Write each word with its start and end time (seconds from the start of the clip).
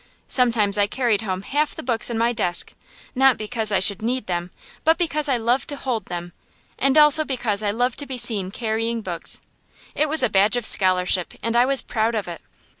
Sometimes 0.27 0.79
I 0.79 0.87
carried 0.87 1.21
home 1.21 1.43
half 1.43 1.75
the 1.75 1.83
books 1.83 2.09
in 2.09 2.17
my 2.17 2.33
desk, 2.33 2.73
not 3.13 3.37
because 3.37 3.71
I 3.71 3.79
should 3.79 4.01
need 4.01 4.25
them, 4.25 4.49
but 4.83 4.97
because 4.97 5.29
I 5.29 5.37
loved 5.37 5.69
to 5.69 5.75
hold 5.75 6.05
them; 6.05 6.33
and 6.79 6.97
also 6.97 7.23
because 7.23 7.61
I 7.61 7.69
loved 7.69 7.99
to 7.99 8.07
be 8.07 8.17
seen 8.17 8.49
carrying 8.49 9.01
books. 9.03 9.39
It 9.93 10.09
was 10.09 10.23
a 10.23 10.27
badge 10.29 10.55
of 10.57 10.65
scholarship, 10.65 11.35
and 11.43 11.55
I 11.55 11.67
was 11.67 11.83
proud 11.83 12.15
of 12.15 12.27
it. 12.27 12.41